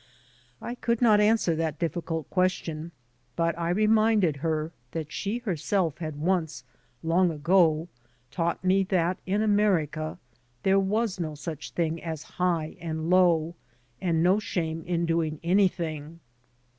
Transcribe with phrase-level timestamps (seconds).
[0.63, 2.91] I could not answer that difficult question,
[3.35, 6.63] but I reminded her that she herself had Once
[7.03, 7.87] long ago
[8.31, 10.17] taught me that in America
[10.63, 13.53] there was no such thing as high and low,
[14.01, 16.19] and no shame in doing anything.